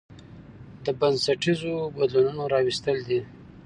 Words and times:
د 0.85 0.87
بنسټيزو 0.99 1.75
بدلونونو 1.95 2.43
راوستل 2.53 2.97
دي 3.09 3.21